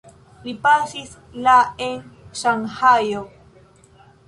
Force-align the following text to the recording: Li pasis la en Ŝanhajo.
Li 0.45 0.53
pasis 0.63 1.11
la 1.49 1.59
en 1.89 2.01
Ŝanhajo. 2.41 3.25